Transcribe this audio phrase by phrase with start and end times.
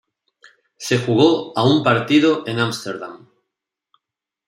[0.77, 3.27] Se jugó a un partido en Amsterdam.